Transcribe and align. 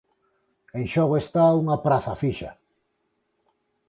En 0.77 0.83
xogo 0.93 1.15
está 1.17 1.43
unha 1.61 1.77
praza 1.85 2.19
fixa. 2.21 2.51